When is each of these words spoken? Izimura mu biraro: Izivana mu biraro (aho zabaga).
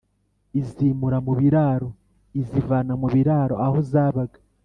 Izimura 0.61 1.17
mu 1.25 1.33
biraro: 1.39 1.87
Izivana 2.41 2.93
mu 3.01 3.07
biraro 3.15 3.55
(aho 3.65 3.77
zabaga). 3.91 4.39